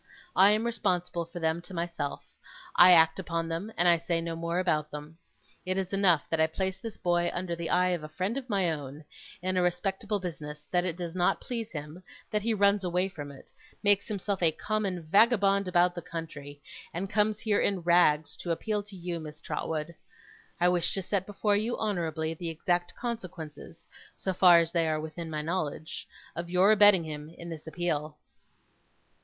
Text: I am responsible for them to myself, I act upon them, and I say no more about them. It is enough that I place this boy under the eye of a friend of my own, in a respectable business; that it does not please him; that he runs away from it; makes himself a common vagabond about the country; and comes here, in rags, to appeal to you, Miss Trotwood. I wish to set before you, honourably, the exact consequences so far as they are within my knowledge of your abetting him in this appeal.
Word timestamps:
I 0.35 0.49
am 0.49 0.65
responsible 0.65 1.25
for 1.25 1.39
them 1.39 1.61
to 1.61 1.75
myself, 1.75 2.25
I 2.75 2.91
act 2.91 3.19
upon 3.19 3.49
them, 3.49 3.71
and 3.77 3.87
I 3.87 3.97
say 3.99 4.19
no 4.19 4.35
more 4.35 4.57
about 4.57 4.89
them. 4.89 5.19
It 5.63 5.77
is 5.77 5.93
enough 5.93 6.23
that 6.31 6.39
I 6.41 6.47
place 6.47 6.79
this 6.79 6.97
boy 6.97 7.29
under 7.35 7.55
the 7.55 7.69
eye 7.69 7.89
of 7.89 8.03
a 8.03 8.09
friend 8.09 8.35
of 8.35 8.49
my 8.49 8.71
own, 8.71 9.05
in 9.43 9.57
a 9.57 9.61
respectable 9.61 10.19
business; 10.19 10.65
that 10.71 10.85
it 10.85 10.97
does 10.97 11.13
not 11.13 11.39
please 11.39 11.69
him; 11.71 12.01
that 12.31 12.41
he 12.41 12.51
runs 12.51 12.83
away 12.83 13.09
from 13.09 13.31
it; 13.31 13.51
makes 13.83 14.07
himself 14.07 14.41
a 14.41 14.51
common 14.51 15.03
vagabond 15.03 15.67
about 15.67 15.93
the 15.93 16.01
country; 16.01 16.63
and 16.91 17.07
comes 17.07 17.39
here, 17.39 17.59
in 17.59 17.81
rags, 17.81 18.35
to 18.37 18.49
appeal 18.49 18.81
to 18.81 18.95
you, 18.95 19.19
Miss 19.19 19.39
Trotwood. 19.39 19.93
I 20.59 20.67
wish 20.69 20.95
to 20.95 21.03
set 21.03 21.27
before 21.27 21.55
you, 21.55 21.77
honourably, 21.77 22.33
the 22.33 22.49
exact 22.49 22.95
consequences 22.95 23.85
so 24.17 24.33
far 24.33 24.57
as 24.57 24.71
they 24.71 24.87
are 24.87 24.99
within 24.99 25.29
my 25.29 25.43
knowledge 25.43 26.07
of 26.35 26.49
your 26.49 26.71
abetting 26.71 27.03
him 27.03 27.29
in 27.29 27.49
this 27.51 27.67
appeal. 27.67 28.17